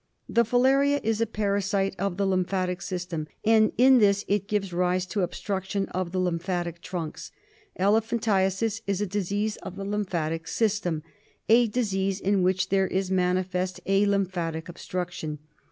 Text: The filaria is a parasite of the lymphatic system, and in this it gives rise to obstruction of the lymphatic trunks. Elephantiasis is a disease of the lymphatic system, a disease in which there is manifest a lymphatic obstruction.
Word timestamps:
The 0.27 0.43
filaria 0.43 0.99
is 1.03 1.21
a 1.21 1.27
parasite 1.27 1.95
of 1.99 2.17
the 2.17 2.25
lymphatic 2.25 2.81
system, 2.81 3.27
and 3.45 3.71
in 3.77 3.99
this 3.99 4.25
it 4.27 4.47
gives 4.47 4.73
rise 4.73 5.05
to 5.05 5.21
obstruction 5.21 5.85
of 5.89 6.11
the 6.11 6.17
lymphatic 6.19 6.81
trunks. 6.81 7.31
Elephantiasis 7.77 8.81
is 8.87 8.99
a 8.99 9.05
disease 9.05 9.57
of 9.57 9.75
the 9.75 9.85
lymphatic 9.85 10.47
system, 10.47 11.03
a 11.49 11.67
disease 11.67 12.19
in 12.19 12.41
which 12.41 12.69
there 12.69 12.87
is 12.87 13.11
manifest 13.11 13.79
a 13.85 14.07
lymphatic 14.07 14.67
obstruction. 14.67 15.37